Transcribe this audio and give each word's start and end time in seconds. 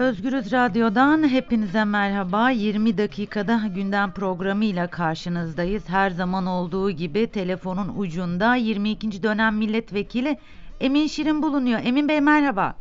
Özgürüz 0.00 0.52
Radyo'dan 0.52 1.28
hepinize 1.28 1.84
merhaba. 1.84 2.50
20 2.50 2.98
dakikada 2.98 3.60
gündem 3.74 4.12
programıyla 4.12 4.86
karşınızdayız. 4.86 5.88
Her 5.88 6.10
zaman 6.10 6.46
olduğu 6.46 6.90
gibi 6.90 7.26
telefonun 7.26 7.92
ucunda 7.96 8.54
22. 8.54 9.22
dönem 9.22 9.56
milletvekili 9.56 10.38
Emin 10.80 11.06
Şirin 11.06 11.42
bulunuyor. 11.42 11.80
Emin 11.84 12.08
Bey 12.08 12.20
merhaba. 12.20 12.74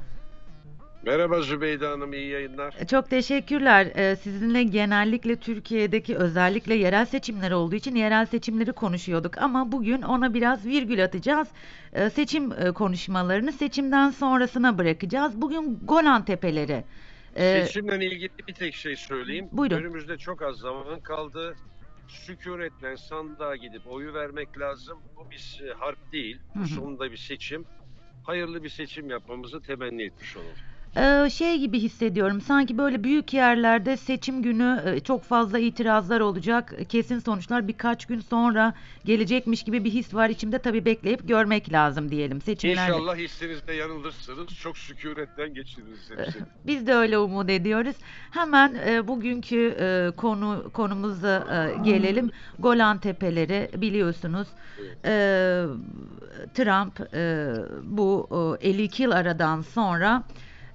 Merhaba 1.05 1.41
Zübeyde 1.41 1.87
Hanım, 1.87 2.13
iyi 2.13 2.29
yayınlar. 2.29 2.75
Çok 2.89 3.09
teşekkürler. 3.09 3.87
Ee, 3.95 4.15
Sizinle 4.15 4.63
genellikle 4.63 5.35
Türkiye'deki 5.35 6.15
özellikle 6.15 6.73
yerel 6.75 7.05
seçimler 7.05 7.51
olduğu 7.51 7.75
için 7.75 7.95
yerel 7.95 8.25
seçimleri 8.25 8.71
konuşuyorduk 8.71 9.37
ama 9.37 9.71
bugün 9.71 10.01
ona 10.01 10.33
biraz 10.33 10.65
virgül 10.65 11.03
atacağız. 11.03 11.47
Ee, 11.93 12.09
Seçim 12.09 12.51
e, 12.51 12.71
konuşmalarını 12.71 13.51
seçimden 13.51 14.09
sonrasına 14.09 14.77
bırakacağız. 14.77 15.41
Bugün 15.41 15.79
Golan 15.83 16.25
Tepeleri. 16.25 16.83
Ee, 17.39 17.65
Seçimle 17.65 18.05
ilgili 18.05 18.29
bir 18.47 18.53
tek 18.53 18.75
şey 18.75 18.95
söyleyeyim. 18.95 19.49
Buyurun. 19.51 19.75
Önümüzde 19.77 20.17
çok 20.17 20.41
az 20.41 20.55
zaman 20.57 20.99
kaldı. 20.99 21.55
Sükunetle 22.07 22.97
sandığa 22.97 23.55
gidip 23.55 23.87
oyu 23.87 24.13
vermek 24.13 24.59
lazım. 24.59 24.99
Bu 25.17 25.31
bir 25.31 25.61
harp 25.77 26.11
değil. 26.11 26.39
Bu 26.55 26.67
sonunda 26.67 27.11
bir 27.11 27.17
seçim. 27.17 27.65
Hayırlı 28.23 28.63
bir 28.63 28.69
seçim 28.69 29.09
yapmamızı 29.09 29.61
temenni 29.61 30.03
etmiş 30.03 30.37
olalım. 30.37 30.68
Ee, 30.97 31.29
şey 31.29 31.59
gibi 31.59 31.79
hissediyorum 31.79 32.41
sanki 32.41 32.77
böyle 32.77 33.03
büyük 33.03 33.33
yerlerde 33.33 33.97
seçim 33.97 34.41
günü 34.43 34.81
e, 34.85 34.99
çok 34.99 35.23
fazla 35.23 35.59
itirazlar 35.59 36.19
olacak 36.19 36.73
kesin 36.89 37.19
sonuçlar 37.19 37.67
birkaç 37.67 38.05
gün 38.05 38.19
sonra 38.19 38.73
gelecekmiş 39.05 39.63
gibi 39.63 39.83
bir 39.83 39.91
his 39.91 40.13
var 40.13 40.29
içimde 40.29 40.59
tabii 40.59 40.85
bekleyip 40.85 41.27
görmek 41.27 41.73
lazım 41.73 42.11
diyelim 42.11 42.41
seçimlerde. 42.41 42.91
İnşallah 42.91 43.15
hissinizde 43.15 43.73
yanılırsınız. 43.73 44.47
Çok 44.47 44.77
sükunetten 44.77 45.53
geçiririz 45.53 46.09
hepsini. 46.17 46.43
Biz 46.67 46.87
de 46.87 46.93
öyle 46.93 47.17
umut 47.17 47.49
ediyoruz. 47.49 47.95
Hemen 48.31 48.75
e, 48.87 49.07
bugünkü 49.07 49.75
e, 49.79 50.11
konu 50.17 50.69
konumuza 50.73 51.47
e, 51.51 51.83
gelelim. 51.83 52.31
Golan 52.59 52.97
Tepeleri 52.99 53.69
biliyorsunuz. 53.81 54.47
E, 55.05 55.11
Trump 56.53 57.13
e, 57.13 57.53
bu 57.83 58.27
e, 58.61 58.69
52 58.69 59.03
yıl 59.03 59.11
aradan 59.11 59.61
sonra 59.61 60.23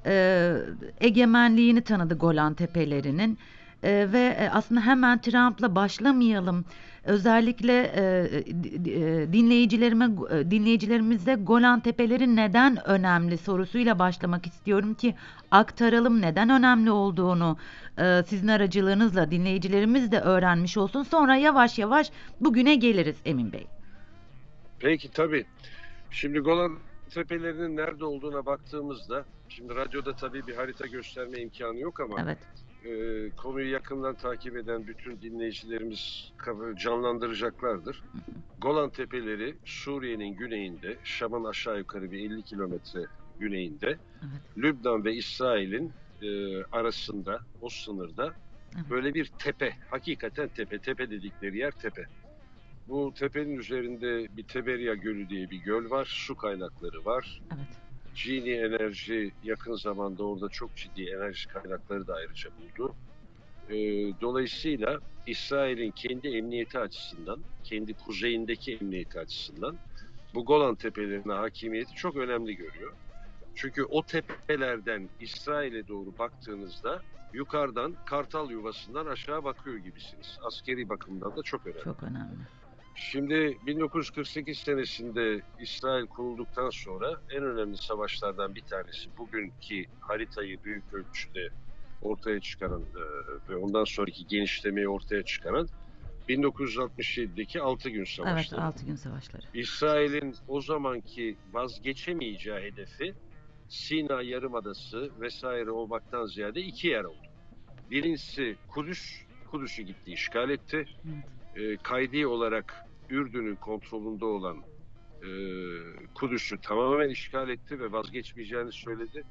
e, 0.07 0.57
egemenliğini 1.01 1.83
tanıdı 1.83 2.15
Golan 2.19 2.55
Tepelerinin. 2.55 3.39
E, 3.85 4.13
ve 4.13 4.37
e, 4.39 4.49
aslında 4.53 4.81
hemen 4.81 5.21
Trump'la 5.21 5.75
başlamayalım. 5.75 6.65
Özellikle 7.05 7.83
e, 7.83 8.03
e, 8.03 9.33
dinleyicilerime 9.33 10.05
e, 10.05 10.51
dinleyicilerimize 10.51 11.35
Golan 11.35 11.81
Tepeleri 11.81 12.37
neden 12.37 12.89
önemli 12.89 13.39
sorusuyla 13.39 13.99
başlamak 13.99 14.47
istiyorum 14.47 14.95
ki 14.95 15.15
aktaralım 15.51 16.23
neden 16.23 16.51
önemli 16.51 16.91
olduğunu 16.91 17.57
e, 17.99 18.23
sizin 18.27 18.49
aracılığınızla 18.49 19.31
dinleyicilerimiz 19.31 20.13
de 20.13 20.21
öğrenmiş 20.21 20.77
olsun. 20.77 21.03
Sonra 21.03 21.37
yavaş 21.37 21.79
yavaş 21.79 22.11
bugüne 22.41 22.75
geliriz 22.75 23.17
Emin 23.25 23.53
Bey. 23.53 23.67
Peki 24.81 25.11
tabii. 25.11 25.45
Şimdi 26.11 26.39
Golan 26.39 26.79
Tepelerinin 27.15 27.77
nerede 27.77 28.05
olduğuna 28.05 28.47
baktığımızda, 28.47 29.25
şimdi 29.49 29.75
radyoda 29.75 30.17
tabii 30.17 30.47
bir 30.47 30.55
harita 30.55 30.87
gösterme 30.87 31.41
imkanı 31.41 31.79
yok 31.79 32.01
ama 32.01 32.21
Evet. 32.23 32.39
e, 32.85 33.31
konuyu 33.31 33.71
yakından 33.73 34.15
takip 34.15 34.57
eden 34.57 34.87
bütün 34.87 35.23
dinleyicilerimiz 35.23 36.33
canlandıracaklardır. 36.77 38.03
Golan 38.61 38.91
Tepeleri 38.91 39.57
Suriye'nin 39.65 40.35
güneyinde, 40.37 40.99
Şam'ın 41.05 41.45
aşağı 41.45 41.79
yukarı 41.79 42.11
bir 42.11 42.19
50 42.31 42.43
kilometre 42.43 43.01
güneyinde, 43.39 43.87
Evet. 44.23 44.59
Lübnan 44.59 45.05
ve 45.05 45.15
İsrail'in 45.15 45.93
e, 46.23 46.29
arasında, 46.65 47.41
o 47.61 47.69
sınırda 47.69 48.35
Evet. 48.77 48.91
böyle 48.91 49.15
bir 49.15 49.27
tepe, 49.39 49.73
hakikaten 49.91 50.49
tepe, 50.49 50.79
tepe 50.79 51.11
dedikleri 51.11 51.59
yer 51.59 51.71
tepe. 51.71 52.07
Bu 52.89 53.15
tepenin 53.15 53.59
üzerinde 53.59 54.37
bir 54.37 54.43
Teberia 54.43 54.95
Gölü 54.95 55.29
diye 55.29 55.51
bir 55.51 55.59
göl 55.59 55.91
var, 55.91 56.05
su 56.05 56.37
kaynakları 56.37 57.05
var. 57.05 57.43
Evet. 57.55 57.69
Gini 58.25 58.51
Enerji 58.51 59.33
yakın 59.45 59.75
zamanda 59.75 60.25
orada 60.25 60.49
çok 60.49 60.77
ciddi 60.77 61.03
enerji 61.05 61.49
kaynakları 61.49 62.07
da 62.07 62.15
ayrıca 62.15 62.51
buldu. 62.51 62.95
Ee, 63.71 63.75
dolayısıyla 64.21 65.01
İsrail'in 65.27 65.91
kendi 65.91 66.29
emniyeti 66.29 66.79
açısından, 66.79 67.41
kendi 67.65 67.95
kuzeyindeki 67.95 68.75
emniyeti 68.77 69.21
açısından 69.21 69.79
bu 70.35 70.45
Golan 70.45 70.75
Tepelerine 70.75 71.33
hakimiyeti 71.33 71.95
çok 71.95 72.17
önemli 72.17 72.57
görüyor. 72.57 72.93
Çünkü 73.55 73.85
o 73.85 74.03
tepelerden 74.03 75.09
İsrail'e 75.21 75.89
doğru 75.89 76.19
baktığınızda 76.19 77.03
yukarıdan 77.33 77.95
Kartal 78.07 78.51
Yuvası'ndan 78.51 79.07
aşağı 79.07 79.45
bakıyor 79.45 79.77
gibisiniz. 79.77 80.39
Askeri 80.43 80.89
bakımdan 80.89 81.37
da 81.37 81.43
çok 81.43 81.67
önemli. 81.67 81.85
Çok 81.85 82.03
önemli. 82.03 82.37
Şimdi 82.95 83.59
1948 83.67 84.59
senesinde 84.59 85.43
İsrail 85.61 86.07
kurulduktan 86.07 86.71
sonra 86.71 87.21
en 87.31 87.45
önemli 87.45 87.77
savaşlardan 87.77 88.55
bir 88.55 88.63
tanesi 88.63 89.17
bugünkü 89.19 89.85
haritayı 90.01 90.65
büyük 90.65 90.93
ölçüde 90.93 91.49
ortaya 92.03 92.41
çıkaran 92.41 92.83
e, 92.83 93.03
ve 93.53 93.57
ondan 93.57 93.85
sonraki 93.85 94.27
genişlemeyi 94.27 94.89
ortaya 94.89 95.23
çıkaran 95.23 95.69
1967'deki 96.29 97.61
6 97.61 97.91
gün 97.91 97.99
Evet, 97.99 98.09
savaşları. 98.09 98.61
6 98.63 98.87
gün 98.87 98.95
savaşları. 98.97 99.43
İsrail'in 99.55 100.37
o 100.49 100.61
zamanki 100.61 101.37
vazgeçemeyeceği 101.53 102.61
hedefi 102.61 103.15
Sina 103.69 104.23
Yarımadası 104.23 105.11
vesaire 105.21 105.71
olmaktan 105.71 106.27
ziyade 106.27 106.61
iki 106.61 106.89
yer 106.89 107.05
oldu. 107.05 107.19
Birincisi 107.91 108.57
Kudüs, 108.69 109.23
Kudüs'ü 109.51 109.83
gitti 109.83 110.13
işgal 110.13 110.51
etti 110.51 110.85
Evet. 111.07 111.25
e, 111.57 111.77
kaydi 111.83 112.27
olarak 112.27 112.84
Ürdün'ün 113.11 113.57
kontrolünde 113.57 114.25
olan 114.25 114.57
e, 115.23 115.29
Kudüs'ü 116.15 116.61
tamamen 116.61 117.09
işgal 117.09 117.49
etti 117.49 117.81
ve 117.81 117.93
vazgeçmeyeceğini 117.93 118.73
söyledi. 118.73 119.25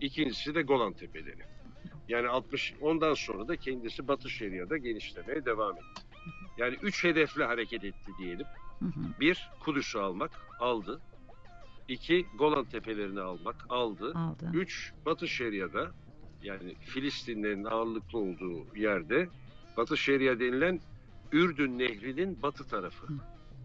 İkincisi 0.00 0.54
de 0.54 0.62
Golan 0.62 0.92
Tepeleri. 0.92 1.42
Yani 2.08 2.28
60 2.28 2.74
ondan 2.80 3.14
sonra 3.14 3.48
da 3.48 3.56
kendisi 3.56 4.08
Batı 4.08 4.30
Şeria'da 4.30 4.76
genişlemeye 4.76 5.44
devam 5.44 5.76
etti. 5.76 6.02
Yani 6.58 6.76
üç 6.82 7.04
hedefle 7.04 7.44
hareket 7.44 7.84
etti 7.84 8.12
diyelim. 8.18 8.46
Hı 8.78 8.84
hı. 8.84 9.20
Bir, 9.20 9.50
Kudüs'ü 9.60 9.98
almak, 9.98 10.30
aldı. 10.60 11.00
İki, 11.88 12.26
Golan 12.38 12.64
Tepelerini 12.64 13.20
almak, 13.20 13.66
aldı. 13.68 14.12
Aldı. 14.14 14.50
Üç, 14.54 14.92
Batı 15.06 15.28
Şeria'da 15.28 15.90
yani 16.42 16.74
Filistinlerin 16.74 17.64
ağırlıklı 17.64 18.18
olduğu 18.18 18.76
yerde 18.76 19.28
Batı 19.76 19.96
Şeria 19.96 20.40
denilen 20.40 20.80
Ürdün 21.32 21.78
Nehri'nin 21.78 22.42
batı 22.42 22.64
tarafı. 22.64 23.06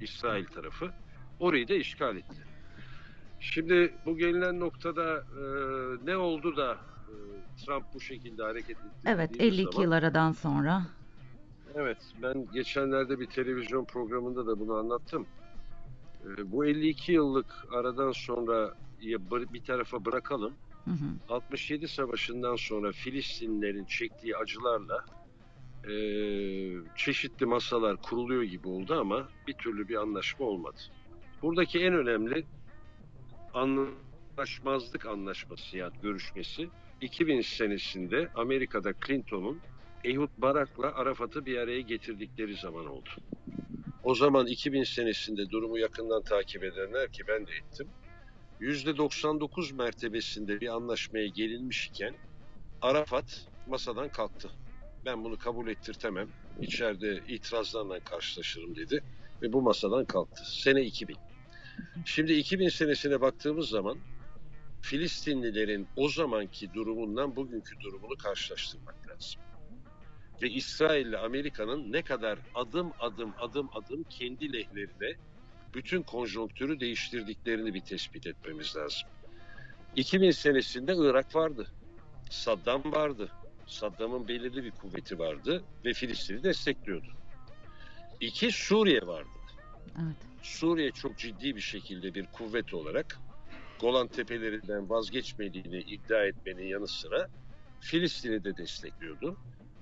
İsrail 0.02 0.46
tarafı. 0.46 0.92
Orayı 1.40 1.68
da 1.68 1.74
işgal 1.74 2.18
etti. 2.18 2.44
Şimdi 3.40 3.94
bu 4.06 4.18
gelinen 4.18 4.60
noktada 4.60 5.18
e, 5.18 5.44
ne 6.06 6.18
oldu 6.18 6.58
da 6.58 6.74
e, 6.74 7.14
Trump 7.66 7.86
bu 7.94 8.00
şekilde 8.02 8.44
hareket 8.44 8.78
etti? 8.78 8.88
Evet, 9.06 9.34
dediğimiz 9.34 9.60
52 9.60 9.72
zaman- 9.72 9.84
yıl 9.84 9.92
aradan 9.92 10.32
sonra. 10.32 10.82
Evet, 11.76 11.98
ben 12.22 12.48
geçenlerde 12.54 13.20
bir 13.20 13.26
televizyon 13.28 13.86
programında 13.86 14.48
da 14.48 14.60
bunu 14.60 14.74
anlattım. 14.74 15.28
E, 16.26 16.52
bu 16.52 16.66
52 16.66 17.12
yıllık 17.12 17.66
aradan 17.72 18.12
sonra 18.12 18.74
bir 19.54 19.64
tarafa 19.64 20.06
bırakalım. 20.06 20.54
Hı 20.86 20.92
hı. 20.92 21.34
67 21.34 21.88
Savaşı'ndan 21.88 22.56
sonra 22.56 22.92
Filistinlerin 22.92 23.86
çektiği 23.86 24.38
acılarla 24.38 25.06
e, 25.90 25.96
çeşitli 26.96 27.46
masalar 27.46 27.98
kuruluyor 27.98 28.44
gibi 28.44 28.68
oldu 28.68 29.00
ama 29.00 29.30
bir 29.48 29.54
türlü 29.54 29.88
bir 29.88 29.96
anlaşma 29.96 30.46
olmadı. 30.46 30.82
Buradaki 31.42 31.80
en 31.80 31.94
önemli 31.94 32.46
anlaşmazlık 33.54 35.06
anlaşması 35.06 35.78
yani 35.78 35.94
görüşmesi 36.02 36.70
2000 37.02 37.42
senesinde 37.42 38.30
Amerika'da 38.36 38.94
Clinton'un 39.08 39.62
Ehud 40.04 40.30
Barak'la 40.38 40.96
Arafat'ı 40.96 41.46
bir 41.46 41.58
araya 41.58 41.82
getirdikleri 41.82 42.56
zaman 42.56 42.86
oldu. 42.86 43.10
O 44.04 44.16
zaman 44.16 44.48
2000 44.48 44.84
senesinde 44.84 45.50
durumu 45.50 45.78
yakından 45.78 46.22
takip 46.22 46.64
edenler 46.64 47.12
ki 47.12 47.24
ben 47.28 47.48
de 47.48 47.52
ettim. 47.52 47.88
%99 48.62 49.76
mertebesinde 49.76 50.62
bir 50.62 50.68
anlaşmaya 50.68 51.28
gelinmiş 51.28 51.88
iken 51.88 52.14
Arafat 52.82 53.48
masadan 53.68 54.10
kalktı. 54.10 54.52
Ben 55.06 55.24
bunu 55.24 55.38
kabul 55.38 55.68
ettirtemem. 55.68 56.30
İçeride 56.62 57.24
itirazlarla 57.28 58.00
karşılaşırım 58.00 58.76
dedi 58.76 59.04
ve 59.42 59.54
bu 59.54 59.62
masadan 59.62 60.06
kalktı. 60.06 60.44
Sene 60.46 60.82
2000. 60.82 61.18
Şimdi 62.06 62.34
2000 62.34 62.70
senesine 62.70 63.22
baktığımız 63.22 63.70
zaman 63.70 63.98
Filistinlilerin 64.82 65.88
o 65.96 66.10
zamanki 66.10 66.74
durumundan 66.74 67.36
bugünkü 67.36 67.80
durumunu 67.80 68.18
karşılaştırmak 68.18 68.96
lazım. 69.10 69.42
Ve 70.42 70.50
İsrail 70.50 71.06
ile 71.06 71.18
Amerika'nın 71.18 71.92
ne 71.92 72.02
kadar 72.02 72.40
adım 72.56 72.92
adım 73.00 73.34
adım 73.40 73.70
adım 73.74 74.04
kendi 74.04 74.54
lehlerine 74.54 75.16
bütün 75.74 76.04
konjonktürü 76.04 76.80
değiştirdiklerini 76.80 77.74
bir 77.74 77.82
tespit 77.82 78.28
etmemiz 78.28 78.76
lazım. 78.76 79.10
2000 79.96 80.32
senesinde 80.32 80.94
Irak 80.98 81.36
vardı. 81.36 81.68
Saddam 82.30 82.92
vardı. 82.92 83.32
Saddam'ın 83.68 84.28
belirli 84.28 84.64
bir 84.64 84.72
kuvveti 84.72 85.20
vardı 85.20 85.64
ve 85.86 85.94
Filistin'i 85.94 86.44
destekliyordu. 86.44 87.08
İki 88.20 88.52
Suriye 88.52 89.08
vardı. 89.08 89.30
Evet. 89.86 90.16
Suriye 90.42 90.92
çok 90.92 91.18
ciddi 91.18 91.56
bir 91.56 91.62
şekilde 91.62 92.14
bir 92.14 92.26
kuvvet 92.26 92.74
olarak 92.74 93.20
Golan 93.80 94.08
Tepeleri'nden 94.08 94.90
vazgeçmediğini 94.90 95.80
iddia 95.80 96.26
etmenin 96.26 96.68
yanı 96.68 96.88
sıra 96.88 97.28
Filistin'i 97.80 98.44
de 98.44 98.58
destekliyordu. 98.58 99.38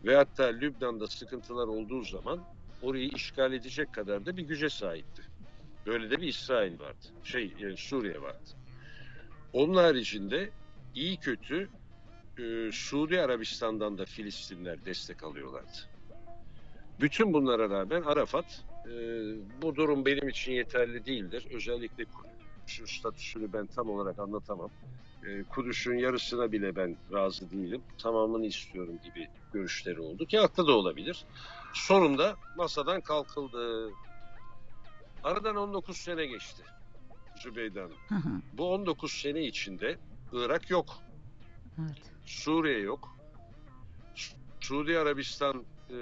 Ve 0.06 0.16
hatta 0.16 0.44
Lübnan'da 0.44 1.08
sıkıntılar 1.08 1.68
olduğu 1.68 2.04
zaman 2.04 2.40
orayı 2.82 3.10
işgal 3.10 3.54
edecek 3.54 3.94
kadar 3.94 4.26
da 4.26 4.38
bir 4.38 4.44
güce 4.44 4.70
sahipti. 4.70 5.22
Böyle 5.86 6.12
de 6.12 6.22
bir 6.22 6.28
İsrail 6.28 6.80
vardı. 6.80 7.06
Şey, 7.24 7.54
e, 7.60 7.78
Suriye 7.78 8.22
vardı. 8.22 8.50
Onun 9.54 9.76
haricinde 9.76 10.50
iyi 10.96 11.18
kötü 11.18 11.70
e, 12.40 12.72
Suudi 12.72 13.22
Arabistan'dan 13.22 13.98
da 13.98 14.06
Filistinler 14.06 14.86
destek 14.86 15.24
alıyorlardı. 15.24 15.78
Bütün 17.02 17.34
bunlara 17.34 17.70
rağmen 17.70 18.02
Arafat 18.02 18.64
e, 18.86 18.92
bu 19.62 19.76
durum 19.76 20.06
benim 20.06 20.30
için 20.30 20.52
yeterli 20.52 21.06
değildir. 21.06 21.48
Özellikle 21.54 22.06
Kudüs'ün 22.06 22.86
statüsünü 22.86 23.54
ben 23.54 23.66
tam 23.66 23.90
olarak 23.90 24.20
anlatamam. 24.20 24.70
E, 25.28 25.44
Kudüs'ün 25.44 25.98
yarısına 25.98 26.52
bile 26.52 26.76
ben 26.76 26.98
razı 27.14 27.52
değilim. 27.52 27.82
Tamamını 27.98 28.46
istiyorum 28.46 29.00
gibi 29.04 29.28
görüşleri 29.54 30.02
oldu 30.02 30.26
ki 30.26 30.38
haklı 30.38 30.68
da 30.68 30.72
olabilir. 30.72 31.26
Sonunda 31.74 32.36
masadan 32.58 33.02
kalkıldı. 33.02 33.90
Aradan 35.24 35.56
19 35.56 35.98
sene 35.98 36.26
geçti 36.26 36.64
Zübeyde 37.44 37.82
Hanım. 37.82 37.98
Hı 38.10 38.16
hı. 38.16 38.42
Bu 38.54 38.74
19 38.74 39.12
sene 39.12 39.44
içinde 39.44 39.98
Irak 40.34 40.70
yok, 40.70 41.02
Evet. 41.80 42.15
Suriye 42.26 42.80
yok. 42.80 43.10
Su- 44.16 44.36
Suudi 44.60 45.00
Arabistan 45.00 45.66
e, 45.90 45.98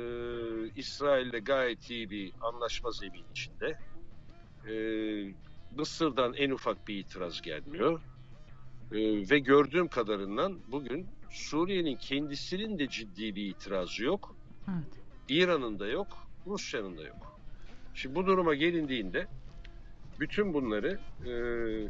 İsrail'le 0.76 1.40
gayet 1.46 1.90
iyi 1.90 2.10
bir 2.10 2.34
anlaşma 2.42 2.92
zemin 2.92 3.24
içinde. 3.32 3.78
E, 4.70 4.74
Mısır'dan 5.78 6.34
en 6.34 6.50
ufak 6.52 6.88
bir 6.88 6.96
itiraz 7.00 7.42
gelmiyor. 7.42 8.02
E, 8.92 9.30
ve 9.30 9.40
gördüğüm 9.40 9.88
kadarından 9.88 10.60
bugün 10.68 11.08
Suriye'nin 11.32 11.96
kendisinin 11.96 12.80
de 12.80 12.88
ciddi 12.90 13.36
bir 13.36 13.50
itirazı 13.50 14.04
yok. 14.04 14.36
Evet. 14.70 14.94
İran'ın 15.30 15.80
da 15.80 15.88
yok, 15.88 16.08
Rusya'nın 16.48 16.98
da 16.98 17.04
yok. 17.04 17.40
Şimdi 17.94 18.16
bu 18.16 18.26
duruma 18.26 18.56
gelindiğinde 18.56 19.28
bütün 20.24 20.54
bunları 20.54 21.00
e, 21.26 21.34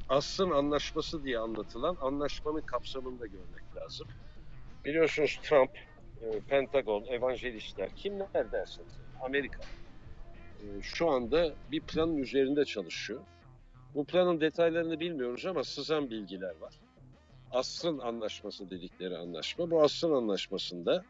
Aslın 0.09 0.51
Anlaşması 0.51 1.23
diye 1.23 1.39
anlatılan 1.39 1.97
anlaşmanın 2.01 2.61
kapsamında 2.61 3.25
görmek 3.27 3.75
lazım. 3.75 4.07
Biliyorsunuz 4.85 5.39
Trump, 5.43 5.69
e, 6.21 6.39
Pentagon, 6.39 7.03
evangelistler, 7.03 7.95
kimler 7.95 8.51
derseniz 8.51 8.93
Amerika 9.21 9.61
e, 10.59 10.81
şu 10.81 11.09
anda 11.09 11.53
bir 11.71 11.81
planın 11.81 12.17
üzerinde 12.17 12.65
çalışıyor. 12.65 13.21
Bu 13.95 14.05
planın 14.05 14.41
detaylarını 14.41 14.99
bilmiyoruz 14.99 15.45
ama 15.45 15.63
sızan 15.63 16.09
bilgiler 16.09 16.55
var. 16.61 16.73
Aslın 17.51 17.99
Anlaşması 17.99 18.69
dedikleri 18.69 19.17
anlaşma. 19.17 19.71
Bu 19.71 19.83
Aslın 19.83 20.13
Anlaşması'nda 20.13 21.03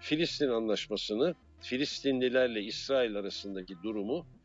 Filistin 0.00 0.48
Anlaşması'nı 0.48 1.34
Filistinlilerle 1.60 2.62
İsrail 2.62 3.16
arasındaki 3.16 3.82
durumu 3.82 4.16
19 4.16 4.43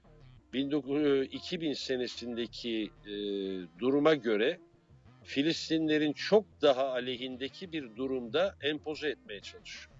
2000 0.53 1.73
senesindeki 1.73 2.91
e, 3.05 3.13
duruma 3.79 4.15
göre 4.15 4.59
Filistinlerin 5.23 6.13
çok 6.13 6.45
daha 6.61 6.89
aleyhindeki 6.89 7.71
bir 7.71 7.95
durumda 7.95 8.55
empoze 8.61 9.09
etmeye 9.09 9.39
çalışıyor. 9.39 9.95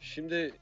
Şimdi 0.00 0.52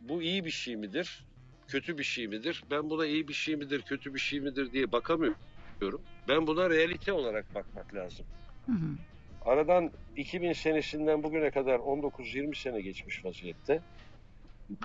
bu 0.00 0.22
iyi 0.22 0.44
bir 0.44 0.50
şey 0.50 0.76
midir? 0.76 1.24
Kötü 1.68 1.98
bir 1.98 2.04
şey 2.04 2.28
midir? 2.28 2.64
Ben 2.70 2.90
buna 2.90 3.06
iyi 3.06 3.28
bir 3.28 3.32
şey 3.32 3.56
midir, 3.56 3.82
kötü 3.82 4.14
bir 4.14 4.18
şey 4.18 4.40
midir 4.40 4.72
diye 4.72 4.92
bakamıyorum. 4.92 6.02
Ben 6.28 6.46
buna 6.46 6.70
realite 6.70 7.12
olarak 7.12 7.54
bakmak 7.54 7.94
lazım. 7.94 8.26
Hı 8.66 8.72
hı. 8.72 8.96
Aradan 9.44 9.90
2000 10.16 10.52
senesinden 10.52 11.22
bugüne 11.22 11.50
kadar 11.50 11.78
19-20 11.78 12.56
sene 12.56 12.80
geçmiş 12.80 13.24
vaziyette. 13.24 13.82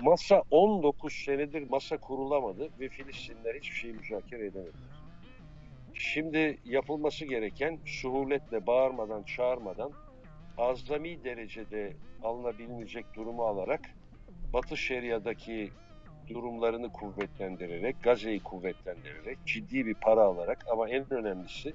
Masa 0.02 0.42
19 0.50 1.12
senedir 1.12 1.70
masa 1.70 1.96
kurulamadı 1.96 2.68
ve 2.80 2.88
Filistinler 2.88 3.54
hiçbir 3.54 3.76
şeyi 3.76 3.94
müzakere 3.94 4.46
edemediler. 4.46 5.02
Şimdi 5.94 6.58
yapılması 6.64 7.24
gereken 7.24 7.78
suhuletle 7.86 8.66
bağırmadan, 8.66 9.22
çağırmadan 9.22 9.92
azami 10.58 11.24
derecede 11.24 11.92
alınabilecek 12.22 13.06
durumu 13.14 13.42
alarak 13.42 13.80
Batı 14.52 14.76
Şeria'daki 14.76 15.70
durumlarını 16.28 16.92
kuvvetlendirerek, 16.92 18.02
Gazze'yi 18.02 18.40
kuvvetlendirerek, 18.40 19.38
ciddi 19.46 19.86
bir 19.86 19.94
para 19.94 20.22
alarak 20.22 20.64
ama 20.72 20.88
en 20.88 21.12
önemlisi 21.12 21.74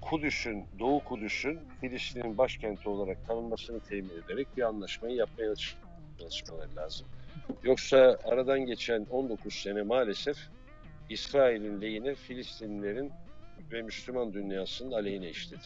Kudüs'ün, 0.00 0.64
Doğu 0.78 1.04
Kudüs'ün 1.04 1.60
Filistin'in 1.80 2.38
başkenti 2.38 2.88
olarak 2.88 3.26
tanınmasını 3.26 3.80
temin 3.80 4.10
ederek 4.24 4.56
bir 4.56 4.62
anlaşmayı 4.62 5.16
yapmaya 5.16 5.54
çalışmaları 6.18 6.76
lazım. 6.76 7.06
Yoksa 7.64 8.18
aradan 8.24 8.60
geçen 8.66 9.06
19 9.10 9.54
sene 9.54 9.82
maalesef 9.82 10.36
İsrail'in 11.10 11.80
lehine, 11.80 12.14
Filistinlilerin 12.14 13.10
ve 13.72 13.82
Müslüman 13.82 14.32
dünyasının 14.32 14.92
aleyhine 14.92 15.30
işledi. 15.30 15.62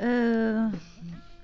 Ee, 0.00 0.54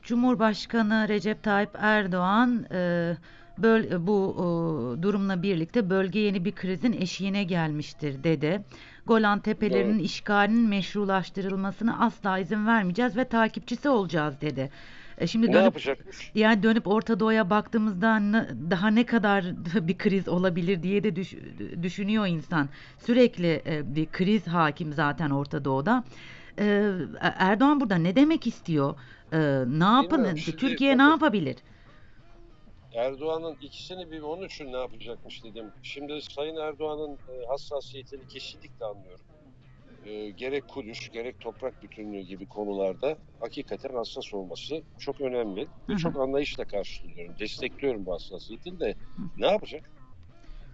Cumhurbaşkanı 0.02 1.08
Recep 1.08 1.42
Tayyip 1.42 1.70
Erdoğan 1.78 2.66
e, 2.72 3.12
böl- 3.58 4.06
bu 4.06 4.34
e, 4.38 5.02
durumla 5.02 5.42
birlikte 5.42 5.90
bölge 5.90 6.18
yeni 6.20 6.44
bir 6.44 6.52
krizin 6.54 6.92
eşiğine 6.92 7.44
gelmiştir 7.44 8.24
dedi. 8.24 8.60
Golan 9.06 9.40
Tepelerinin 9.40 9.94
Doğru. 9.98 10.02
işgalinin 10.04 10.68
meşrulaştırılmasına 10.68 11.98
asla 12.00 12.38
izin 12.38 12.66
vermeyeceğiz 12.66 13.16
ve 13.16 13.24
takipçisi 13.24 13.88
olacağız 13.88 14.40
dedi. 14.40 14.70
E, 15.20 15.26
şimdi 15.26 15.48
Ne 15.48 15.52
dönüp 15.52 15.64
yapacakmış? 15.64 16.30
yani 16.34 16.62
dönüp 16.62 16.86
Orta 16.86 17.20
Doğu'ya 17.20 17.50
baktığımızda 17.50 18.20
daha 18.70 18.88
ne 18.88 19.06
kadar 19.06 19.44
bir 19.88 19.98
kriz 19.98 20.28
olabilir 20.28 20.82
diye 20.82 21.04
de 21.04 21.16
düş- 21.16 21.34
düşünüyor 21.82 22.26
insan. 22.26 22.68
Sürekli 22.98 23.62
e, 23.66 23.94
bir 23.96 24.06
kriz 24.06 24.46
hakim 24.46 24.92
zaten 24.92 25.30
Orta 25.30 25.64
Doğu'da. 25.64 26.04
E, 26.58 26.92
Erdoğan 27.20 27.80
burada 27.80 27.94
ne 27.96 28.16
demek 28.16 28.46
istiyor? 28.46 28.94
E, 29.32 29.38
ne 29.66 29.84
yapın? 30.02 30.34
Türkiye 30.58 30.98
ne 30.98 31.02
yapabilir? 31.02 31.56
Erdoğan'ın 32.94 33.56
ikisini 33.60 34.10
bir 34.10 34.20
onun 34.20 34.46
için 34.46 34.72
ne 34.72 34.76
yapacakmış 34.76 35.44
dedim. 35.44 35.64
Şimdi 35.82 36.22
Sayın 36.22 36.56
Erdoğan'ın 36.56 37.18
hassasiyetini 37.48 38.26
kesinlikle 38.28 38.84
anlıyorum. 38.86 39.24
Gerek 40.36 40.68
Kudüs, 40.68 41.10
gerek 41.10 41.40
toprak 41.40 41.82
bütünlüğü 41.82 42.20
gibi 42.20 42.46
konularda 42.46 43.16
hakikaten 43.40 43.94
hassas 43.94 44.34
olması 44.34 44.82
çok 44.98 45.20
önemli. 45.20 45.66
Ve 45.88 45.96
çok 45.96 46.16
anlayışla 46.16 46.64
karşılıyorum. 46.64 47.38
Destekliyorum 47.38 48.06
bu 48.06 48.12
hassasiyetini 48.12 48.80
de. 48.80 48.94
Ne 49.38 49.46
yapacak? 49.46 49.90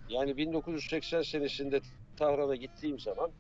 Yani 0.09 0.37
1980 0.37 1.23
senesinde 1.23 1.81
Tahran'a 2.17 2.57
gittiğim 2.57 2.99
zaman 2.99 3.31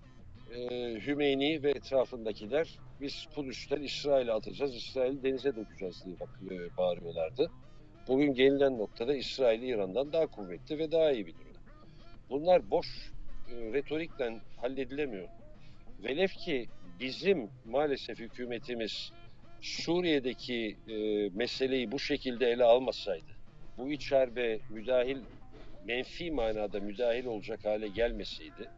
e, 0.54 0.58
Hümeyni 1.06 1.62
ve 1.62 1.70
etrafındakiler 1.70 2.78
biz 3.00 3.26
Kudüs'ten 3.34 3.82
İsrail'e 3.82 4.32
atacağız, 4.32 4.74
İsrail'i 4.74 5.22
denize 5.22 5.56
dökeceğiz 5.56 6.04
diye 6.04 6.20
bak, 6.20 6.28
e, 6.50 6.76
bağırıyorlardı. 6.76 7.50
Bugün 8.08 8.34
gelinen 8.34 8.78
noktada 8.78 9.14
İsrail 9.16 9.62
İran'dan 9.62 10.12
daha 10.12 10.26
kuvvetli 10.26 10.78
ve 10.78 10.92
daha 10.92 11.12
iyi 11.12 11.26
bir 11.26 11.34
durumda. 11.34 11.58
Bunlar 12.30 12.70
boş 12.70 13.12
e, 13.50 13.72
retorikten 13.72 14.40
halledilemiyor. 14.56 15.28
Velev 15.98 16.28
ki 16.28 16.66
bizim 17.00 17.50
maalesef 17.64 18.18
hükümetimiz 18.18 19.10
Suriye'deki 19.60 20.76
e, 20.88 20.94
meseleyi 21.28 21.92
bu 21.92 21.98
şekilde 21.98 22.50
ele 22.50 22.64
almasaydı, 22.64 23.32
bu 23.78 23.92
iç 23.92 24.12
harbe 24.12 24.60
müdahil, 24.68 25.16
menfi 25.84 26.30
manada 26.30 26.80
müdahil 26.80 27.24
olacak 27.24 27.64
hale 27.64 27.88
gelmeseydi, 27.88 28.70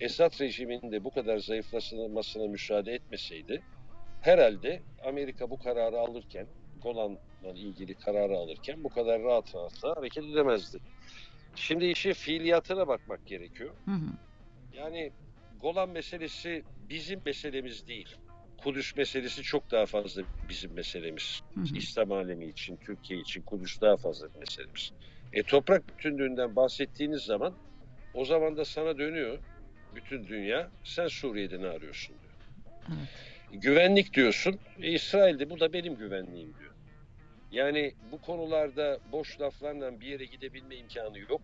Esad 0.00 0.40
rejiminin 0.40 0.92
de 0.92 1.04
bu 1.04 1.10
kadar 1.10 1.38
zayıflamasına 1.38 2.46
müsaade 2.48 2.92
etmeseydi, 2.92 3.62
herhalde 4.20 4.82
Amerika 5.04 5.50
bu 5.50 5.58
kararı 5.58 5.98
alırken, 5.98 6.46
Golan'la 6.82 7.52
ilgili 7.54 7.94
kararı 7.94 8.36
alırken 8.36 8.84
bu 8.84 8.88
kadar 8.88 9.22
rahat 9.22 9.54
rahat 9.54 9.96
hareket 9.96 10.24
edemezdi. 10.24 10.78
Şimdi 11.54 11.86
işin 11.86 12.12
fiiliyatına 12.12 12.88
bakmak 12.88 13.26
gerekiyor. 13.26 13.74
Hı 13.84 13.90
hı. 13.90 14.10
Yani 14.72 15.12
Golan 15.60 15.88
meselesi 15.88 16.62
bizim 16.88 17.20
meselemiz 17.26 17.86
değil. 17.86 18.16
Kudüs 18.58 18.96
meselesi 18.96 19.42
çok 19.42 19.70
daha 19.70 19.86
fazla 19.86 20.22
bizim 20.48 20.72
meselemiz. 20.72 21.40
Hı 21.54 21.60
hı. 21.60 21.76
İslam 21.76 22.12
alemi 22.12 22.46
için, 22.46 22.76
Türkiye 22.76 23.20
için 23.20 23.42
Kudüs 23.42 23.80
daha 23.80 23.96
fazla 23.96 24.34
bir 24.34 24.38
meselemiz. 24.38 24.92
E 25.32 25.42
toprak 25.42 25.88
bütünlüğünden 25.88 26.56
bahsettiğiniz 26.56 27.22
zaman 27.22 27.54
o 28.14 28.24
zaman 28.24 28.56
da 28.56 28.64
sana 28.64 28.98
dönüyor 28.98 29.38
bütün 29.94 30.26
dünya. 30.26 30.70
Sen 30.84 31.06
Suriye'de 31.06 31.62
ne 31.62 31.66
arıyorsun 31.66 32.16
diyor. 32.22 32.34
Evet. 32.88 33.62
Güvenlik 33.62 34.14
diyorsun. 34.14 34.58
E, 34.82 34.92
İsrail'de 34.92 35.50
bu 35.50 35.60
da 35.60 35.72
benim 35.72 35.96
güvenliğim 35.96 36.54
diyor. 36.58 36.72
Yani 37.50 37.94
bu 38.12 38.20
konularda 38.20 38.98
boş 39.12 39.40
laflarla 39.40 40.00
bir 40.00 40.06
yere 40.06 40.24
gidebilme 40.24 40.76
imkanı 40.76 41.18
yok. 41.18 41.40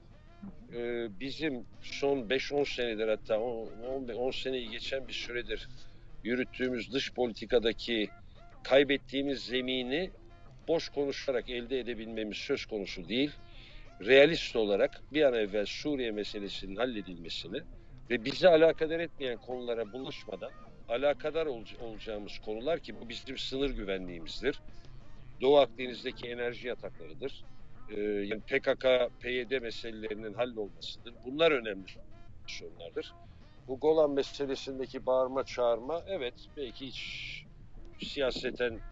Ee, 0.75 1.07
bizim 1.21 1.67
son 1.83 2.19
5-10 2.31 2.65
senedir 2.65 3.09
hatta 3.09 3.41
10, 3.41 4.09
10 4.09 4.31
seneyi 4.31 4.71
geçen 4.71 5.09
bir 5.09 5.13
süredir 5.13 5.69
yürüttüğümüz 6.25 6.93
dış 6.93 7.13
politikadaki 7.13 8.09
kaybettiğimiz 8.63 9.45
zemini 9.45 10.11
boş 10.69 10.89
konuşarak 10.89 11.51
elde 11.51 11.81
edebilmemiz 11.81 12.37
söz 12.37 12.67
konusu 12.67 13.09
değil. 13.09 13.31
Realist 14.01 14.57
olarak 14.57 15.01
bir 15.13 15.23
an 15.23 15.35
evvel 15.35 15.67
Suriye 15.67 16.11
meselesinin 16.11 16.77
halledilmesini 16.77 17.63
ve 18.11 18.25
bizi 18.25 18.49
alakadar 18.49 19.01
etmeyen 19.01 19.39
konulara 19.39 19.93
bulaşmadan 19.93 20.51
alakadar 20.89 21.47
ol- 21.47 21.65
olacağımız 21.81 22.39
konular 22.39 22.81
ki 22.81 22.95
bu 23.01 23.09
bizim 23.09 23.39
sınır 23.39 23.71
güvenliğimizdir. 23.71 24.61
Doğu 25.41 25.57
Akdeniz'deki 25.59 26.29
enerji 26.29 26.69
yataklarıdır. 26.69 27.45
Ee, 27.89 28.01
yani 28.01 28.43
PKK, 28.43 29.11
PYD 29.21 29.61
meselelerinin 29.61 30.35
hallolmasıdır. 30.35 31.15
Bunlar 31.25 31.53
önemli 31.53 31.87
sorunlardır. 32.47 33.15
Bu 33.69 33.81
Golan 33.81 34.11
meselesindeki 34.13 35.07
bağırma 35.07 35.45
çağırma 35.45 36.05
evet 36.07 36.47
belki 36.57 36.87
hiç 36.87 37.01
siyaseten 38.03 38.83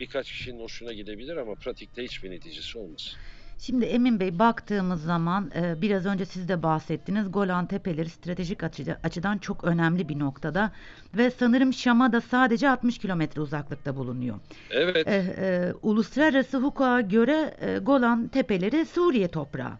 birkaç 0.00 0.32
kişinin 0.32 0.60
hoşuna 0.60 0.92
gidebilir 0.92 1.36
ama 1.36 1.56
pratikte 1.56 2.04
hiçbir 2.04 2.30
neticesi 2.30 2.78
olmaz. 2.78 3.18
Şimdi 3.58 3.84
Emin 3.84 4.20
Bey 4.20 4.38
baktığımız 4.38 5.02
zaman 5.02 5.50
e, 5.54 5.82
biraz 5.82 6.06
önce 6.06 6.24
siz 6.26 6.48
de 6.48 6.62
bahsettiniz. 6.62 7.32
Golan 7.32 7.66
Tepeleri 7.66 8.08
stratejik 8.10 8.64
açı- 8.64 8.96
açıdan 9.02 9.38
çok 9.38 9.64
önemli 9.64 10.08
bir 10.08 10.18
noktada 10.18 10.72
ve 11.16 11.30
sanırım 11.30 11.72
Şam'a 11.72 12.12
da 12.12 12.20
sadece 12.20 12.70
60 12.70 12.98
kilometre 12.98 13.40
uzaklıkta 13.40 13.96
bulunuyor. 13.96 14.36
Evet. 14.70 15.08
E, 15.08 15.14
e, 15.14 15.72
uluslararası 15.82 16.58
hukuka 16.58 17.00
göre 17.00 17.54
e, 17.60 17.78
Golan 17.78 18.28
Tepeleri 18.28 18.86
Suriye 18.86 19.28
toprağı. 19.28 19.72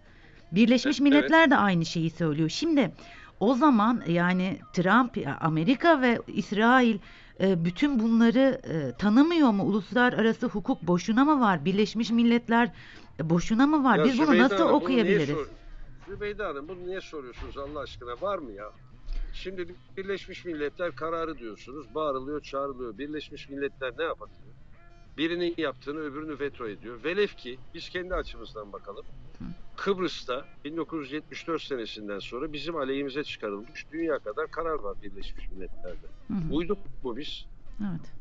Birleşmiş 0.52 1.00
Evet. 1.00 1.12
Milletler 1.12 1.50
de 1.50 1.57
aynı 1.57 1.85
şeyi 1.85 2.11
söylüyor. 2.11 2.49
Şimdi 2.49 2.90
o 3.40 3.54
zaman 3.54 4.02
yani 4.09 4.59
Trump, 4.73 5.19
Amerika 5.40 6.00
ve 6.00 6.19
İsrail 6.28 6.99
bütün 7.40 8.00
bunları 8.00 8.61
tanımıyor 8.99 9.50
mu? 9.50 9.62
Uluslararası 9.62 10.47
hukuk 10.47 10.83
boşuna 10.83 11.25
mı 11.25 11.40
var? 11.40 11.64
Birleşmiş 11.64 12.11
Milletler 12.11 12.71
e, 13.21 13.30
boşuna 13.30 13.66
mı 13.66 13.85
var? 13.85 13.99
Ya 13.99 14.04
Biz 14.04 14.18
bunu 14.18 14.26
Zübeyde 14.26 14.42
nasıl 14.42 14.56
Hanım, 14.56 14.68
bunu 14.71 14.78
niye 14.88 15.00
okuyabiliriz? 15.02 15.28
sor- 15.37 15.49
Zübeyde 16.09 16.42
Hanım 16.42 16.68
bunu 16.68 16.87
niye 16.87 17.00
soruyorsunuz 17.00 17.59
Allah 17.59 17.80
aşkına 17.80 18.21
var 18.21 18.38
mı 18.38 18.52
ya? 18.52 18.71
Şimdi 19.33 19.75
Birleşmiş 19.97 20.44
Milletler 20.44 20.92
kararı 20.97 21.38
diyorsunuz. 21.38 21.94
Bağırılıyor, 21.94 22.40
çağrılıyor. 22.40 22.99
Birleşmiş 22.99 23.49
Milletler 23.49 23.92
ne 23.99 24.04
yapabiliyor? 24.04 24.54
Birinin 25.18 25.54
yaptığını 25.59 25.99
öbürünü 26.00 26.38
veto 26.40 26.68
ediyor. 26.68 27.04
Velev 27.04 27.26
ki 27.26 27.59
biz 27.75 27.88
kendi 27.88 28.14
açımızdan 28.14 28.73
bakalım. 28.73 29.04
Hı. 29.38 29.44
Kıbrıs'ta 29.76 30.44
1974 30.64 31.62
senesinden 31.62 32.18
sonra 32.18 32.52
bizim 32.52 32.76
aleyhimize 32.76 33.25
çıkarılmış 33.25 33.87
dünya 33.92 34.18
kadar 34.18 34.50
karar 34.50 34.75
var 34.78 34.97
Birleşmiş 35.02 35.50
Milletler'de. 35.50 36.06
Hı 36.28 36.35
hı. 36.35 36.54
Uyduk 36.54 36.78
mu 37.04 37.16
biz? 37.16 37.47
Evet. 37.80 38.12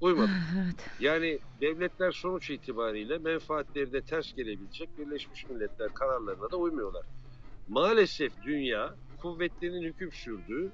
Uymadık. 0.00 0.30
Evet. 0.64 0.90
Yani 1.00 1.38
devletler 1.60 2.12
sonuç 2.12 2.50
itibariyle 2.50 3.18
menfaatlerine 3.18 4.00
ters 4.00 4.34
gelebilecek 4.34 4.98
Birleşmiş 4.98 5.48
Milletler 5.48 5.94
kararlarına 5.94 6.50
da 6.50 6.56
uymuyorlar. 6.56 7.06
Maalesef 7.68 8.32
dünya 8.42 8.94
kuvvetlerinin 9.18 9.82
hüküm 9.82 10.12
sürdüğü 10.12 10.72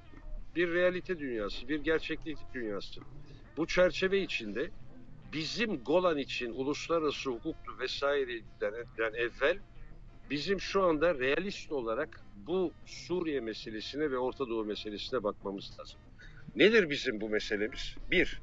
bir 0.56 0.68
realite 0.68 1.18
dünyası, 1.18 1.68
bir 1.68 1.80
gerçeklik 1.80 2.38
dünyası. 2.54 3.00
Bu 3.56 3.66
çerçeve 3.66 4.22
içinde 4.22 4.70
bizim 5.32 5.84
Golan 5.84 6.18
için 6.18 6.52
uluslararası 6.52 7.30
hukuktu 7.30 7.78
vesaireden 7.78 9.14
evvel 9.14 9.58
bizim 10.30 10.60
şu 10.60 10.82
anda 10.82 11.14
realist 11.14 11.72
olarak 11.72 12.20
bu 12.46 12.72
Suriye 12.86 13.40
meselesine 13.40 14.10
ve 14.10 14.18
Orta 14.18 14.48
Doğu 14.48 14.64
meselesine 14.64 15.22
bakmamız 15.22 15.78
lazım. 15.80 16.00
Nedir 16.56 16.90
bizim 16.90 17.20
bu 17.20 17.28
meselemiz? 17.28 17.94
Bir, 18.10 18.40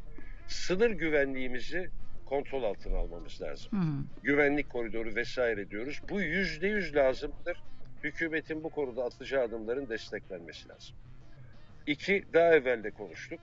sınır 0.50 0.89
güvenliğimizi 0.89 1.89
kontrol 2.25 2.63
altına 2.63 2.98
almamız 2.98 3.41
lazım. 3.41 3.72
Hı. 3.72 4.03
Güvenlik 4.24 4.70
koridoru 4.70 5.15
vesaire 5.15 5.70
diyoruz. 5.70 6.01
Bu 6.10 6.22
yüzde 6.22 6.68
yüz 6.68 6.96
lazımdır. 6.96 7.63
Hükümetin 8.03 8.63
bu 8.63 8.70
konuda 8.70 9.03
atacağı 9.03 9.44
adımların 9.44 9.89
desteklenmesi 9.89 10.70
lazım. 10.70 10.96
İki, 11.88 12.24
daha 12.34 12.56
evvel 12.56 12.84
de 12.84 12.91
konuştuk. 12.91 13.39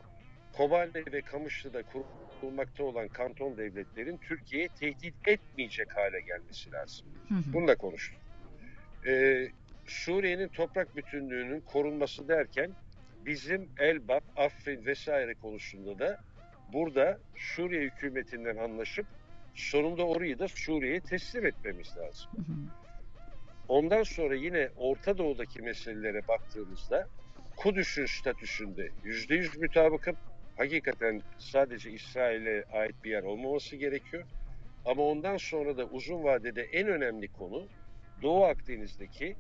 Kobane 0.53 1.05
ve 1.13 1.21
Kamışlı'da 1.21 1.83
kurulmakta 2.41 2.85
olan 2.85 3.09
kanton 3.09 3.57
devletlerin 3.57 4.17
Türkiye'ye 4.17 4.69
tehdit 4.69 5.15
etmeyecek 5.27 5.97
hale 5.97 6.21
gelmesi 6.21 6.73
lazım. 6.73 7.07
Hı 7.29 7.35
hı. 7.35 7.53
Bunu 7.53 7.69
da 7.69 7.75
konuştuk. 7.75 8.21
Ee, 9.07 9.49
Suriye'nin 9.87 10.49
toprak 10.49 10.97
bütünlüğünün 10.97 11.61
korunması 11.61 12.29
derken 12.29 12.71
bizim 13.27 13.69
Elbap, 13.79 14.25
Afrin 14.37 14.87
vesaire 14.87 15.35
konusunda 15.35 15.99
da 15.99 16.21
burada 16.73 17.19
Suriye 17.37 17.83
hükümetinden 17.83 18.57
anlaşıp 18.57 19.07
sonunda 19.55 20.07
orayı 20.07 20.39
da 20.39 20.49
Suriye'ye 20.49 21.01
teslim 21.01 21.47
etmemiz 21.47 21.97
lazım. 21.97 22.31
Hı 22.37 22.43
hı. 22.43 22.57
Ondan 23.69 24.03
sonra 24.03 24.35
yine 24.35 24.69
Orta 24.77 25.19
Doğu'daki 25.19 25.63
meselelere 25.63 26.29
baktığımızda 26.29 27.09
Kudüs'ün 27.57 28.07
statüsünde 28.07 28.91
yüzde 29.05 29.35
yüz 29.35 29.57
mütabıkım. 29.57 30.17
Hakikaten 30.57 31.23
sadece 31.39 31.91
İsrail'e 31.91 32.65
ait 32.73 33.05
bir 33.05 33.11
yer 33.11 33.23
olmaması 33.23 33.77
gerekiyor. 33.77 34.25
Ama 34.85 35.03
ondan 35.03 35.37
sonra 35.37 35.77
da 35.77 35.85
uzun 35.85 36.25
vadede 36.25 36.63
en 36.63 36.89
önemli 36.89 37.29
konu 37.29 37.67
Doğu 38.23 38.45
Akdeniz'deki 38.45 39.37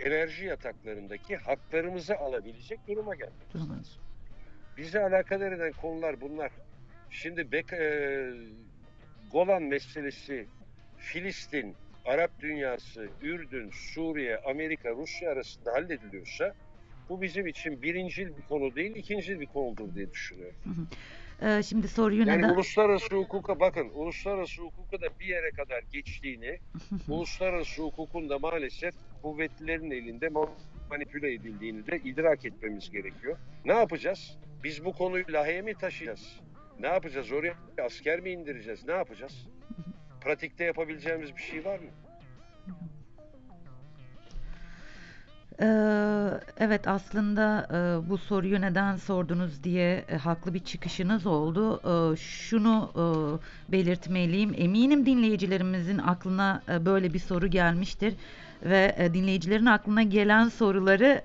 enerji 0.00 0.44
yataklarındaki 0.44 1.36
haklarımızı 1.36 2.16
alabilecek 2.16 2.86
duruma 2.88 3.14
gelmemiz. 3.14 3.52
Bizi 4.76 5.00
alakadar 5.00 5.52
eden 5.52 5.72
konular 5.72 6.20
bunlar. 6.20 6.52
Şimdi 7.10 7.52
Bek 7.52 7.72
e, 7.72 8.30
Golan 9.32 9.62
meselesi, 9.62 10.46
Filistin, 10.98 11.74
Arap 12.04 12.40
dünyası, 12.40 13.08
Ürdün, 13.22 13.70
Suriye, 13.70 14.38
Amerika, 14.38 14.90
Rusya 14.90 15.30
arasında 15.30 15.72
hallediliyorsa 15.72 16.54
bu 17.08 17.22
bizim 17.22 17.46
için 17.46 17.82
birincil 17.82 18.26
bir 18.36 18.42
konu 18.48 18.74
değil, 18.74 18.96
ikincil 18.96 19.40
bir 19.40 19.46
konudur 19.46 19.94
diye 19.94 20.10
düşünüyorum. 20.12 20.56
Ee, 21.42 21.62
şimdi 21.62 21.88
soruyu 21.88 22.20
Yani 22.26 22.38
neden... 22.38 22.54
uluslararası 22.54 23.16
hukuka 23.16 23.60
bakın, 23.60 23.90
uluslararası 23.94 24.62
hukuka 24.62 25.00
da 25.00 25.06
bir 25.20 25.26
yere 25.26 25.50
kadar 25.50 25.82
geçtiğini, 25.92 26.58
uluslararası 27.08 27.82
hukukun 27.82 28.30
da 28.30 28.38
maalesef 28.38 28.94
kuvvetlilerin 29.22 29.90
elinde 29.90 30.28
manipüle 30.90 31.32
edildiğini 31.32 31.86
de 31.86 31.96
idrak 32.04 32.44
etmemiz 32.44 32.90
gerekiyor. 32.90 33.38
Ne 33.64 33.72
yapacağız? 33.72 34.38
Biz 34.64 34.84
bu 34.84 34.92
konuyu 34.92 35.24
laheye 35.32 35.62
mi 35.62 35.74
taşıyacağız? 35.74 36.40
Ne 36.80 36.86
yapacağız? 36.86 37.32
Oraya 37.32 37.54
asker 37.84 38.20
mi 38.20 38.30
indireceğiz? 38.30 38.84
Ne 38.86 38.92
yapacağız? 38.92 39.46
Pratikte 40.20 40.64
yapabileceğimiz 40.64 41.36
bir 41.36 41.42
şey 41.42 41.64
var 41.64 41.78
mı? 41.78 41.90
Ee, 45.60 45.66
evet 46.58 46.88
aslında 46.88 47.66
e, 47.72 48.08
bu 48.10 48.18
soruyu 48.18 48.60
neden 48.60 48.96
sordunuz 48.96 49.64
diye 49.64 50.04
e, 50.08 50.16
haklı 50.16 50.54
bir 50.54 50.58
çıkışınız 50.58 51.26
oldu. 51.26 51.80
Ee, 51.84 52.16
şunu 52.16 52.90
e, 52.94 53.02
belirtmeliyim. 53.72 54.54
Eminim 54.58 55.06
dinleyicilerimizin 55.06 55.98
aklına 55.98 56.62
böyle 56.84 57.12
bir 57.14 57.18
soru 57.18 57.46
gelmiştir 57.46 58.14
ve 58.64 59.10
dinleyicilerin 59.14 59.66
aklına 59.66 60.02
gelen 60.02 60.48
soruları 60.48 61.22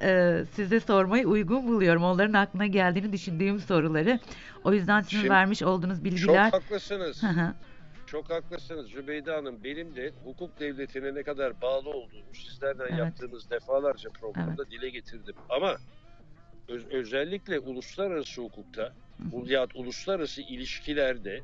size 0.56 0.80
sormayı 0.80 1.27
uygun 1.27 1.68
buluyorum. 1.68 2.04
Onların 2.04 2.34
aklına 2.34 2.65
geldiğini 2.65 3.12
düşündüğüm 3.13 3.60
soruları. 3.60 4.20
O 4.63 4.74
yüzden 4.74 5.01
sizin 5.01 5.18
Şimdi- 5.18 5.30
vermiş 5.30 5.63
olduğunuz 5.63 6.04
bilgiler. 6.04 6.51
Çok 6.51 6.62
haklısınız. 6.62 7.22
Çok 8.16 8.30
haklısınız 8.30 8.88
Zübeyde 8.88 9.32
Hanım. 9.32 9.64
Benim 9.64 9.96
de 9.96 10.12
hukuk 10.24 10.60
devletine 10.60 11.16
ne 11.16 11.24
kadar 11.24 11.62
bağlı 11.62 11.90
olduğumu 11.90 12.34
sizlerden 12.34 12.86
Evet. 12.90 13.00
yaptığınız 13.00 13.50
defalarca 13.50 14.10
programda 14.10 14.70
dile 14.72 14.90
getirdim. 14.90 15.36
Ama 15.50 15.76
öz- 16.68 16.88
özellikle 16.92 17.60
uluslararası 17.60 18.42
hukukta 18.42 18.94
ya 19.46 19.68
uluslararası 19.76 20.42
ilişkilerde 20.42 21.44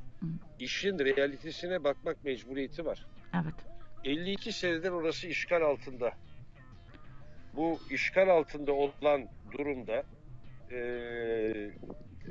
işin 0.60 1.00
realitesine 1.00 1.84
bakmak 1.84 2.24
mecburiyeti 2.24 2.86
var. 2.86 3.06
evet. 3.36 3.56
52 4.04 4.52
senedir 4.52 4.90
orası 4.90 5.28
işgal 5.28 5.62
altında. 5.62 6.12
Bu 7.56 7.80
işgal 7.90 8.30
altında 8.30 8.74
olan 8.74 9.28
durumda 9.52 10.04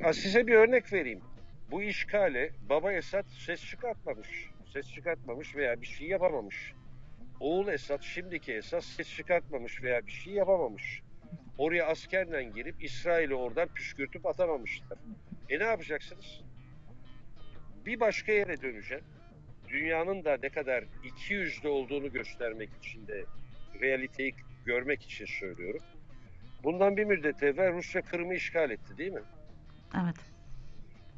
ha, 0.03 0.13
size 0.13 0.47
bir 0.47 0.55
örnek 0.55 0.93
vereyim. 0.93 1.21
Bu 1.71 1.83
işgale 1.83 2.51
Baba 2.69 2.93
Esad 2.93 3.25
ses 3.29 3.65
çıkartmamış. 3.65 4.51
Ses 4.73 4.93
çıkartmamış 4.95 5.57
veya 5.57 5.81
bir 5.81 5.87
şey 5.87 6.09
yapamamış. 6.09 6.73
Oğul 7.41 7.69
Esad, 7.69 8.03
şimdiki 8.03 8.53
Esad 8.53 8.81
ses 8.81 9.17
çıkartmamış 9.17 9.83
veya 9.83 10.07
bir 10.07 10.13
şey 10.13 10.33
yapamamış. 10.33 11.03
Oraya 11.59 11.87
askerle 11.87 12.43
girip 12.43 12.85
İsrail'i 12.85 13.35
oradan 13.35 13.69
püskürtüp 13.69 14.27
atamamışlar. 14.27 14.99
E 15.49 15.59
ne 15.59 15.65
yapacaksınız? 15.65 16.41
Bir 17.87 18.01
başka 18.01 18.33
yere 18.33 18.63
döneceğim. 18.63 19.05
dünyanın 19.69 20.25
da 20.25 20.39
ne 20.43 20.49
kadar 20.49 20.85
iki 21.05 21.35
yüzlü 21.35 21.69
olduğunu 21.69 22.13
göstermek 22.13 22.71
için 22.79 23.07
de 23.07 23.25
realiteyi 23.81 24.35
görmek 24.65 25.03
için 25.03 25.27
söylüyorum. 25.27 25.83
Bundan 26.65 26.97
bir 26.97 27.05
müddet 27.05 27.43
evvel 27.43 27.73
Rusya 27.73 28.03
Kırım'ı 28.03 28.35
işgal 28.35 28.71
etti 28.71 28.99
değil 28.99 29.13
mi? 29.13 29.23
Evet. 30.05 30.17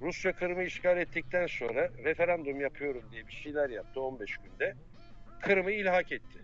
Rusya 0.02 0.32
Kırım'ı 0.32 0.62
işgal 0.62 0.98
ettikten 0.98 1.46
sonra 1.46 1.88
referandum 2.04 2.60
yapıyorum 2.60 3.02
diye 3.12 3.26
bir 3.26 3.32
şeyler 3.32 3.70
yaptı 3.70 4.00
15 4.00 4.36
günde. 4.36 4.74
Kırım'ı 5.40 5.72
ilhak 5.72 6.12
etti. 6.12 6.38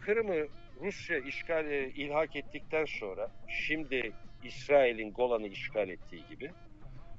Kırım'ı 0.00 0.46
Rusya 0.80 1.18
işgal 1.18 1.66
e, 1.66 1.88
ilhak 1.88 2.36
ettikten 2.36 2.84
sonra 2.84 3.30
şimdi 3.48 4.12
İsrail'in 4.44 5.12
Golan'ı 5.12 5.46
işgal 5.46 5.88
ettiği 5.88 6.26
gibi 6.28 6.50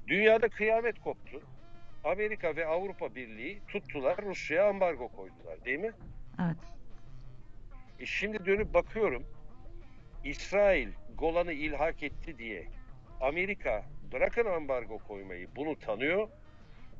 dünyada 0.07 0.49
kıyamet 0.49 0.99
koptu. 0.99 1.41
Amerika 2.03 2.55
ve 2.55 2.65
Avrupa 2.65 3.15
Birliği 3.15 3.61
tuttular 3.67 4.17
Rusya'ya 4.17 4.69
ambargo 4.69 5.07
koydular 5.07 5.65
değil 5.65 5.79
mi? 5.79 5.91
Evet. 6.41 6.57
E 7.99 8.05
şimdi 8.05 8.45
dönüp 8.45 8.73
bakıyorum 8.73 9.23
İsrail 10.23 10.89
Golan'ı 11.17 11.53
ilhak 11.53 12.03
etti 12.03 12.37
diye 12.37 12.67
Amerika 13.21 13.83
bırakın 14.11 14.45
ambargo 14.45 14.97
koymayı 14.97 15.47
bunu 15.55 15.79
tanıyor. 15.79 16.29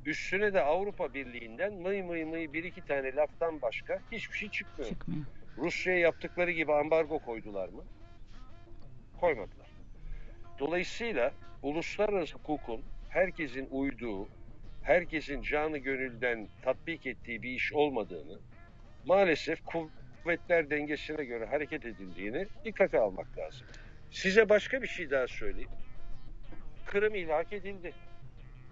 Üstüne 0.06 0.54
de 0.54 0.62
Avrupa 0.62 1.14
Birliği'nden 1.14 1.74
mıy 1.74 2.02
mıy 2.02 2.24
mıy 2.24 2.54
bir 2.54 2.64
iki 2.64 2.86
tane 2.86 3.16
laftan 3.16 3.62
başka 3.62 4.00
hiçbir 4.12 4.38
şey 4.38 4.50
çıkmıyor. 4.50 4.90
Çıkmıyor. 4.90 5.26
Rusya'ya 5.58 6.00
yaptıkları 6.00 6.52
gibi 6.52 6.74
ambargo 6.74 7.20
koydular 7.20 7.70
mı? 7.70 7.84
Koymadılar. 9.20 9.68
Dolayısıyla 10.60 11.34
uluslararası 11.64 12.34
hukukun 12.38 12.82
herkesin 13.10 13.68
uyduğu, 13.72 14.28
herkesin 14.84 15.42
canı 15.42 15.78
gönülden 15.78 16.48
tatbik 16.62 17.06
ettiği 17.06 17.42
bir 17.42 17.50
iş 17.50 17.74
olmadığını, 17.74 18.40
maalesef 19.06 19.60
kuvvetler 19.66 20.70
dengesine 20.70 21.24
göre 21.26 21.46
hareket 21.46 21.86
edildiğini 21.86 22.48
dikkate 22.66 23.00
almak 23.00 23.38
lazım. 23.38 23.68
Size 24.12 24.50
başka 24.50 24.82
bir 24.82 24.88
şey 24.88 25.12
daha 25.12 25.28
söyleyeyim. 25.28 25.70
Kırım 26.86 27.16
ilhak 27.16 27.54
edildi. 27.54 27.94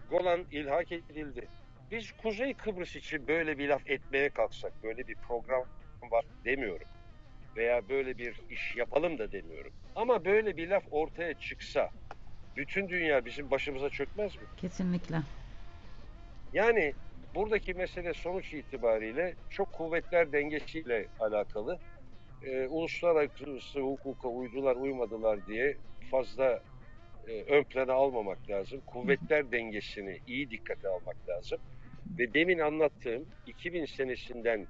Golan 0.10 0.46
ilhak 0.52 0.92
edildi. 0.92 1.48
Biz 1.92 2.12
Kuzey 2.12 2.54
Kıbrıs 2.54 2.96
için 2.96 3.28
böyle 3.28 3.58
bir 3.58 3.70
laf 3.70 3.90
etmeye 3.90 4.30
kalksak, 4.30 4.84
böyle 4.84 5.08
bir 5.08 5.16
program 5.16 5.66
var 6.12 6.26
demiyorum. 6.46 6.88
Veya 7.58 7.90
böyle 7.90 8.18
bir 8.18 8.42
iş 8.50 8.76
yapalım 8.76 9.18
da 9.18 9.32
demiyorum. 9.32 9.72
Ama 9.96 10.26
böyle 10.26 10.58
bir 10.58 10.68
laf 10.68 10.84
ortaya 10.92 11.34
çıksa 11.34 11.90
bütün 12.56 12.90
dünya 12.90 13.26
bizim 13.26 13.52
başımıza 13.52 13.90
çökmez 13.90 14.36
mi? 14.36 14.42
Kesinlikle. 14.58 15.16
Yani 16.54 16.94
buradaki 17.36 17.74
mesele 17.74 18.14
sonuç 18.14 18.54
itibariyle 18.54 19.34
çok 19.50 19.74
kuvvetler 19.74 20.32
dengesiyle 20.32 21.08
alakalı. 21.20 21.80
Ee, 22.44 22.68
uluslararası 22.68 23.80
hukuka 23.80 24.28
uydular 24.28 24.76
uymadılar 24.76 25.48
diye 25.48 25.78
fazla 26.12 26.60
e, 27.30 27.44
ön 27.44 27.64
plana 27.64 27.94
almamak 27.94 28.50
lazım. 28.50 28.82
Kuvvetler 28.88 29.52
dengesini 29.52 30.20
iyi 30.28 30.52
dikkate 30.52 30.88
almak 30.88 31.30
lazım. 31.30 31.60
Ve 32.20 32.34
demin 32.34 32.60
anlattığım 32.60 33.26
2000 33.46 33.86
senesinden 33.86 34.68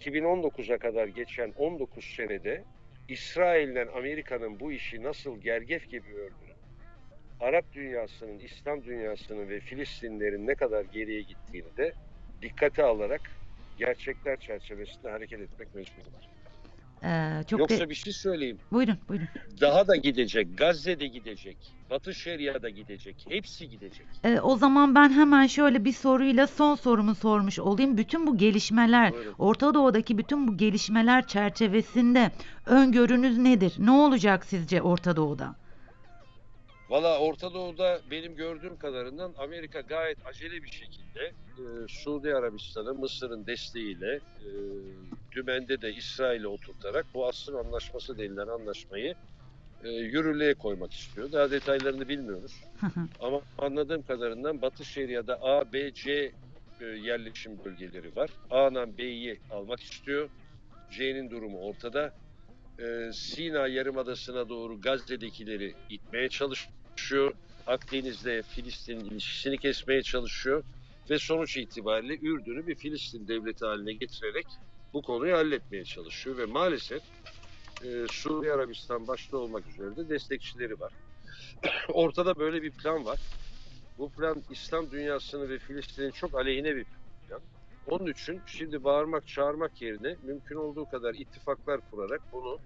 2019'a 0.00 0.78
kadar 0.78 1.06
geçen 1.06 1.52
19 1.56 2.04
senede 2.04 2.64
İsrail'le 3.08 3.88
Amerika'nın 3.96 4.60
bu 4.60 4.72
işi 4.72 5.02
nasıl 5.02 5.40
gergef 5.40 5.90
gibi 5.90 6.14
ördüğünü, 6.14 6.56
Arap 7.40 7.72
dünyasının, 7.72 8.38
İslam 8.38 8.84
dünyasının 8.84 9.48
ve 9.48 9.60
Filistinlerin 9.60 10.46
ne 10.46 10.54
kadar 10.54 10.84
geriye 10.84 11.22
gittiğini 11.22 11.76
de 11.76 11.92
dikkate 12.42 12.82
alarak 12.82 13.30
gerçekler 13.78 14.40
çerçevesinde 14.40 15.10
hareket 15.10 15.40
etmek 15.40 15.74
mecburlar. 15.74 16.35
Ee, 17.04 17.42
çok 17.46 17.60
Yoksa 17.60 17.80
de... 17.80 17.90
bir 17.90 17.94
şey 17.94 18.12
söyleyeyim. 18.12 18.58
Buyurun, 18.72 18.98
buyurun. 19.08 19.28
Daha 19.60 19.88
da 19.88 19.96
gidecek. 19.96 20.58
Gazze'de 20.58 21.06
gidecek. 21.06 21.56
Batı 21.90 22.14
Şeria'da 22.14 22.68
gidecek. 22.68 23.26
Hepsi 23.28 23.68
gidecek. 23.68 24.06
Ee, 24.24 24.40
o 24.40 24.56
zaman 24.56 24.94
ben 24.94 25.10
hemen 25.10 25.46
şöyle 25.46 25.84
bir 25.84 25.92
soruyla 25.92 26.46
son 26.46 26.74
sorumu 26.74 27.14
sormuş 27.14 27.58
olayım. 27.58 27.98
Bütün 27.98 28.26
bu 28.26 28.38
gelişmeler, 28.38 29.12
Buyurun. 29.12 29.34
Orta 29.38 29.74
Doğu'daki 29.74 30.18
bütün 30.18 30.48
bu 30.48 30.56
gelişmeler 30.56 31.26
çerçevesinde 31.26 32.30
öngörünüz 32.66 33.38
nedir? 33.38 33.74
Ne 33.78 33.90
olacak 33.90 34.44
sizce 34.44 34.82
Orta 34.82 35.16
Doğu'da? 35.16 35.54
Valla 36.88 37.18
Orta 37.18 37.54
Doğu'da 37.54 38.00
benim 38.10 38.36
gördüğüm 38.36 38.76
kadarından 38.78 39.34
Amerika 39.38 39.80
gayet 39.80 40.26
acele 40.26 40.62
bir 40.62 40.70
şekilde 40.70 41.20
e, 41.58 41.62
Suudi 41.88 42.34
Arabistan'ı 42.34 42.94
Mısır'ın 42.94 43.46
desteğiyle 43.46 44.14
e, 44.14 44.50
dümende 45.36 45.82
de 45.82 45.94
İsrail'e 45.94 46.48
oturtarak 46.48 47.06
bu 47.14 47.28
asıl 47.28 47.54
anlaşması 47.54 48.18
denilen 48.18 48.46
anlaşmayı 48.46 49.14
e, 49.84 49.88
yürürlüğe 49.88 50.54
koymak 50.54 50.92
istiyor. 50.92 51.32
Daha 51.32 51.50
detaylarını 51.50 52.08
bilmiyoruz. 52.08 52.52
Ama 53.20 53.40
anladığım 53.58 54.02
kadarından 54.02 54.62
Batı 54.62 54.84
Şeria'da 54.84 55.38
A, 55.42 55.72
B, 55.72 55.94
C 55.94 56.32
e, 56.80 56.84
yerleşim 56.84 57.64
bölgeleri 57.64 58.16
var. 58.16 58.30
A'dan 58.50 58.98
B'yi 58.98 59.40
almak 59.50 59.80
istiyor. 59.80 60.28
C'nin 60.90 61.30
durumu 61.30 61.58
ortada. 61.58 62.14
E, 62.78 63.12
Sina 63.12 63.68
Yarımadası'na 63.68 64.48
doğru 64.48 64.80
Gazze'dekileri 64.80 65.74
itmeye 65.90 66.28
çalışıyor. 66.28 67.32
Akdeniz'de 67.66 68.42
Filistin 68.42 69.00
ilişkisini 69.00 69.58
kesmeye 69.58 70.02
çalışıyor. 70.02 70.64
Ve 71.10 71.18
sonuç 71.18 71.56
itibariyle 71.56 72.18
Ürdün'ü 72.22 72.66
bir 72.66 72.74
Filistin 72.74 73.28
devleti 73.28 73.64
haline 73.64 73.92
getirerek 73.92 74.46
bu 74.92 75.02
konuyu 75.02 75.36
halletmeye 75.36 75.84
çalışıyor. 75.84 76.38
Ve 76.38 76.44
maalesef 76.44 77.02
e, 77.84 78.06
Suudi 78.10 78.52
Arabistan 78.52 79.06
başta 79.06 79.36
olmak 79.36 79.66
üzere 79.66 79.96
de 79.96 80.08
destekçileri 80.08 80.80
var. 80.80 80.92
Ortada 81.88 82.36
böyle 82.36 82.62
bir 82.62 82.70
plan 82.70 83.04
var. 83.04 83.20
Bu 83.98 84.10
plan 84.10 84.42
İslam 84.50 84.90
dünyasını 84.90 85.48
ve 85.48 85.58
Filistin'in 85.58 86.10
çok 86.10 86.34
aleyhine 86.34 86.76
bir 86.76 86.86
plan. 87.28 87.40
Onun 87.86 88.06
için 88.06 88.40
şimdi 88.46 88.84
bağırmak, 88.84 89.28
çağırmak 89.28 89.82
yerine 89.82 90.16
mümkün 90.22 90.56
olduğu 90.56 90.84
kadar 90.84 91.14
ittifaklar 91.14 91.80
kurarak 91.90 92.22
bunu 92.32 92.58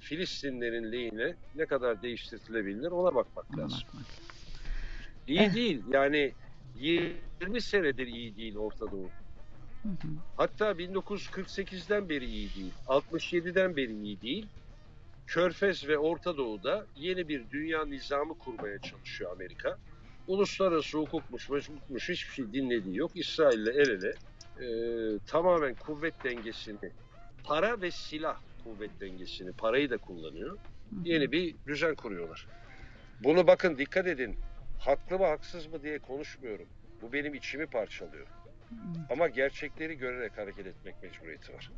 Filistinlerin 0.00 0.92
lehine 0.92 1.34
ne 1.54 1.66
kadar 1.66 2.02
değiştirilebilir 2.02 2.90
ona 2.90 3.14
bakmak 3.14 3.58
lazım. 3.58 3.78
İyi 5.26 5.54
değil. 5.54 5.82
Yani 5.90 6.32
20 6.78 7.60
senedir 7.60 8.06
iyi 8.06 8.36
değil 8.36 8.56
Orta 8.56 8.90
Doğu. 8.90 9.10
Hı 9.84 9.88
hı. 9.88 10.12
Hatta 10.36 10.70
1948'den 10.70 12.08
beri 12.08 12.24
iyi 12.24 12.54
değil. 12.54 12.72
67'den 12.86 13.76
beri 13.76 13.92
iyi 13.92 14.20
değil. 14.20 14.46
Körfez 15.26 15.88
ve 15.88 15.98
Orta 15.98 16.36
Doğu'da 16.36 16.86
yeni 16.96 17.28
bir 17.28 17.50
dünya 17.50 17.84
nizamı 17.84 18.38
kurmaya 18.38 18.78
çalışıyor 18.78 19.32
Amerika. 19.32 19.78
Uluslararası 20.26 20.98
hukukmuş, 20.98 21.48
hukukmuş 21.48 22.08
hiçbir 22.08 22.32
şey 22.34 22.52
dinlediği 22.52 22.96
yok. 22.96 23.10
İsrail'le 23.14 23.66
el 23.66 23.88
ele 23.88 24.14
e, 24.60 24.66
tamamen 25.26 25.74
kuvvet 25.74 26.24
dengesini, 26.24 26.90
para 27.44 27.80
ve 27.80 27.90
silah 27.90 28.36
kuvvet 28.64 29.00
dengesini, 29.00 29.52
parayı 29.52 29.90
da 29.90 29.96
kullanıyor. 29.98 30.58
Yeni 31.04 31.32
bir 31.32 31.54
düzen 31.66 31.94
kuruyorlar. 31.94 32.46
Bunu 33.20 33.46
bakın 33.46 33.78
dikkat 33.78 34.06
edin. 34.06 34.36
Haklı 34.80 35.18
mı 35.18 35.26
haksız 35.26 35.66
mı 35.66 35.82
diye 35.82 35.98
konuşmuyorum. 35.98 36.66
Bu 37.02 37.12
benim 37.12 37.34
içimi 37.34 37.66
parçalıyor. 37.66 38.26
Ama 39.10 39.28
gerçekleri 39.28 39.98
görerek 39.98 40.38
hareket 40.38 40.66
etmek 40.66 41.02
mecburiyeti 41.02 41.54
var. 41.54 41.70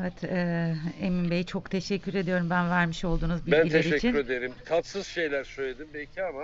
Evet, 0.00 0.24
e, 0.24 0.74
Emin 1.00 1.30
Bey 1.30 1.44
çok 1.44 1.70
teşekkür 1.70 2.14
ediyorum 2.14 2.50
ben 2.50 2.70
vermiş 2.70 3.04
olduğunuz 3.04 3.40
Ben 3.52 3.64
bilgiler 3.64 3.82
teşekkür 3.82 3.96
için. 4.08 4.14
ederim. 4.14 4.52
Tatsız 4.64 5.06
şeyler 5.06 5.44
söyledim 5.44 5.88
belki 5.94 6.22
ama 6.24 6.42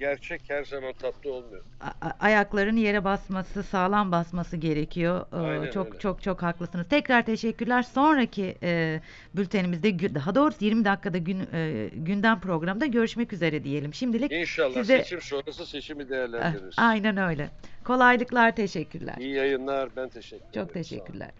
gerçek 0.00 0.42
her 0.48 0.64
zaman 0.64 0.92
tatlı 0.92 1.32
olmuyor. 1.32 1.62
A- 1.80 2.10
ayakların 2.20 2.76
yere 2.76 3.04
basması, 3.04 3.62
sağlam 3.62 4.12
basması 4.12 4.56
gerekiyor. 4.56 5.26
Ee, 5.32 5.36
Aynen 5.36 5.70
çok 5.70 5.86
öyle. 5.86 5.98
çok 5.98 6.22
çok 6.22 6.42
haklısınız. 6.42 6.86
Tekrar 6.90 7.26
teşekkürler. 7.26 7.82
Sonraki 7.82 8.58
e, 8.62 9.00
bültenimizde 9.34 10.14
daha 10.14 10.34
doğrusu 10.34 10.64
20 10.64 10.84
dakikada 10.84 11.18
gün 11.18 11.40
e, 11.52 11.88
gündem 11.94 12.40
programında 12.40 12.86
görüşmek 12.86 13.32
üzere 13.32 13.64
diyelim. 13.64 13.94
Şimdilik 13.94 14.32
İnşallah 14.32 14.74
Size- 14.74 14.98
seçim 14.98 15.20
sonrası 15.20 15.66
seçimi 15.66 16.08
değerlendiririz. 16.08 16.74
aynen 16.78 17.16
öyle. 17.16 17.48
Kolaylıklar, 17.84 18.56
teşekkürler. 18.56 19.14
İyi 19.18 19.34
yayınlar. 19.34 19.88
Ben 19.96 20.08
teşekkür 20.08 20.36
ederim. 20.50 20.66
Çok 20.66 20.74
teşekkürler. 20.74 21.30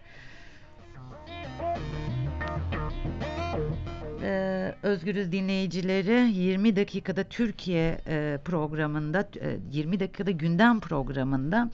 Ee, 4.23 4.75
Özgürüz 4.83 5.31
dinleyicileri 5.31 6.31
20 6.31 6.75
dakikada 6.75 7.23
Türkiye 7.23 7.97
e, 8.07 8.39
programında 8.45 9.19
e, 9.41 9.57
20 9.71 9.99
dakikada 9.99 10.31
gündem 10.31 10.79
programında 10.79 11.69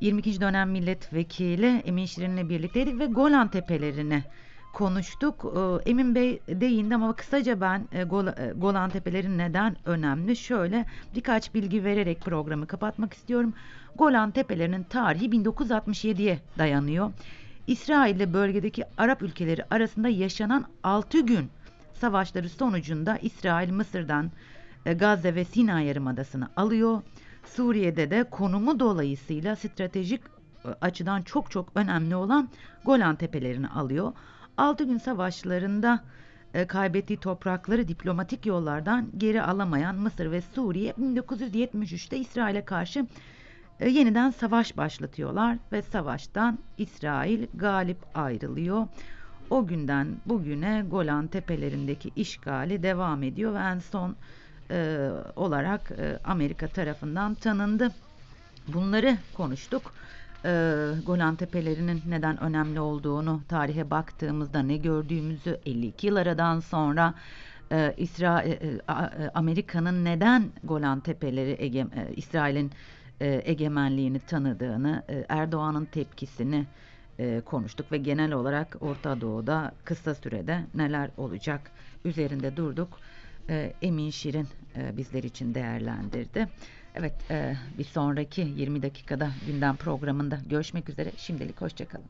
22. 0.00 0.40
dönem 0.40 0.70
milletvekili 0.70 1.82
Emin 1.84 2.06
Şirin'le 2.06 2.48
birlikteydik 2.48 2.98
ve 2.98 3.06
Golan 3.06 3.48
Tepelerini 3.48 4.22
konuştuk. 4.72 5.52
Ee, 5.56 5.90
Emin 5.90 6.14
Bey 6.14 6.40
değindi 6.48 6.94
ama 6.94 7.12
kısaca 7.16 7.60
ben 7.60 7.88
e, 7.92 8.02
Gol- 8.02 8.48
e, 8.48 8.52
Golan 8.52 8.90
Tepeleri 8.90 9.38
neden 9.38 9.76
önemli? 9.84 10.36
Şöyle 10.36 10.84
birkaç 11.16 11.54
bilgi 11.54 11.84
vererek 11.84 12.20
programı 12.20 12.66
kapatmak 12.66 13.14
istiyorum. 13.14 13.54
Golan 13.96 14.30
Tepelerinin 14.30 14.82
tarihi 14.82 15.26
1967'ye 15.26 16.38
dayanıyor. 16.58 17.12
İsrail 17.66 18.16
ile 18.16 18.32
bölgedeki 18.32 18.84
Arap 18.98 19.22
ülkeleri 19.22 19.64
arasında 19.70 20.08
yaşanan 20.08 20.64
6 20.82 21.20
gün 21.20 21.50
savaşları 22.00 22.48
sonucunda 22.48 23.16
İsrail 23.16 23.72
Mısır'dan 23.72 24.30
e, 24.86 24.92
Gazze 24.92 25.34
ve 25.34 25.44
Sina 25.44 25.80
Yarımadası'nı 25.80 26.48
alıyor. 26.56 27.02
Suriye'de 27.44 28.10
de 28.10 28.24
konumu 28.24 28.80
dolayısıyla 28.80 29.56
stratejik 29.56 30.22
e, 30.64 30.68
açıdan 30.80 31.22
çok 31.22 31.50
çok 31.50 31.68
önemli 31.74 32.16
olan 32.16 32.48
Golan 32.84 33.16
Tepelerini 33.16 33.68
alıyor. 33.68 34.12
6 34.56 34.84
gün 34.84 34.98
savaşlarında 34.98 36.04
e, 36.54 36.66
kaybettiği 36.66 37.18
toprakları 37.20 37.88
diplomatik 37.88 38.46
yollardan 38.46 39.08
geri 39.16 39.42
alamayan 39.42 39.96
Mısır 39.96 40.30
ve 40.30 40.40
Suriye 40.40 40.92
1973'te 40.92 42.18
İsrail'e 42.18 42.64
karşı 42.64 43.06
yeniden 43.80 44.30
savaş 44.30 44.76
başlatıyorlar 44.76 45.58
ve 45.72 45.82
savaştan 45.82 46.58
İsrail 46.78 47.46
galip 47.54 47.98
ayrılıyor. 48.14 48.86
O 49.50 49.66
günden 49.66 50.16
bugüne 50.26 50.84
Golan 50.90 51.26
Tepelerindeki 51.26 52.10
işgali 52.16 52.82
devam 52.82 53.22
ediyor 53.22 53.54
ve 53.54 53.58
en 53.58 53.78
son 53.78 54.16
e, 54.70 55.08
olarak 55.36 55.90
e, 55.90 56.18
Amerika 56.24 56.68
tarafından 56.68 57.34
tanındı. 57.34 57.92
Bunları 58.68 59.16
konuştuk. 59.34 59.94
E, 60.44 60.50
Golan 61.06 61.36
Tepelerinin 61.36 62.02
neden 62.08 62.42
önemli 62.42 62.80
olduğunu, 62.80 63.40
tarihe 63.48 63.90
baktığımızda 63.90 64.62
ne 64.62 64.76
gördüğümüzü 64.76 65.60
52 65.66 66.06
yıl 66.06 66.16
aradan 66.16 66.60
sonra 66.60 67.14
e, 67.72 67.94
İsra 67.96 68.42
e, 68.42 68.50
e, 68.50 68.68
e, 68.68 69.30
Amerika'nın 69.34 70.04
neden 70.04 70.44
Golan 70.64 71.00
Tepeleri 71.00 71.56
ege, 71.58 71.78
e, 71.78 72.14
İsrail'in 72.16 72.70
e, 73.20 73.42
egemenliğini 73.44 74.18
tanıdığını, 74.20 75.02
e, 75.08 75.24
Erdoğan'ın 75.28 75.84
tepkisini 75.84 76.66
e, 77.20 77.40
konuştuk 77.40 77.92
ve 77.92 77.96
genel 77.96 78.32
olarak 78.32 78.76
Orta 78.80 79.20
Doğu'da 79.20 79.72
kısa 79.84 80.14
sürede 80.14 80.60
neler 80.74 81.10
olacak 81.16 81.70
üzerinde 82.04 82.56
durduk. 82.56 83.00
E, 83.48 83.72
Emin 83.82 84.10
Şirin 84.10 84.48
e, 84.76 84.96
bizler 84.96 85.22
için 85.22 85.54
değerlendirdi. 85.54 86.48
Evet, 86.94 87.14
e, 87.30 87.56
bir 87.78 87.84
sonraki 87.84 88.40
20 88.40 88.82
dakikada 88.82 89.30
gündem 89.46 89.76
programında 89.76 90.38
görüşmek 90.46 90.88
üzere. 90.88 91.12
Şimdilik 91.16 91.60
hoşçakalın. 91.60 92.06